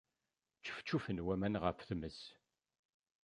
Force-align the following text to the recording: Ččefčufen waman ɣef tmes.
Ččefčufen 0.63 1.23
waman 1.25 1.55
ɣef 1.63 1.77
tmes. 1.89 2.19